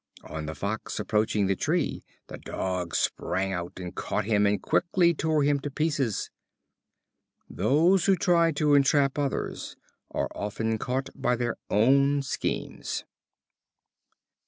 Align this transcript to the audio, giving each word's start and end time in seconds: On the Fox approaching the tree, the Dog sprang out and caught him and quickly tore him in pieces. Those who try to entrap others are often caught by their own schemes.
On 0.23 0.47
the 0.47 0.55
Fox 0.55 0.99
approaching 0.99 1.45
the 1.45 1.55
tree, 1.55 2.03
the 2.25 2.39
Dog 2.39 2.95
sprang 2.95 3.53
out 3.53 3.73
and 3.77 3.93
caught 3.93 4.25
him 4.25 4.47
and 4.47 4.59
quickly 4.59 5.13
tore 5.13 5.43
him 5.43 5.59
in 5.63 5.69
pieces. 5.69 6.31
Those 7.47 8.05
who 8.07 8.15
try 8.15 8.51
to 8.53 8.73
entrap 8.73 9.19
others 9.19 9.75
are 10.09 10.29
often 10.33 10.79
caught 10.79 11.09
by 11.15 11.35
their 11.35 11.55
own 11.69 12.23
schemes. 12.23 13.03